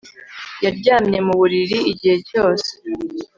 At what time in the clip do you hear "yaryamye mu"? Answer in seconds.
0.63-1.33